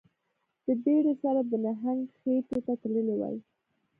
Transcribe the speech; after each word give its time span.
د 0.65 0.67
بیړۍ 0.83 1.13
سره 1.23 1.41
د 1.45 1.51
نهنګ 1.65 2.01
خیټې 2.17 2.59
ته 2.65 2.73
تللی 2.81 3.13
وای 3.19 3.37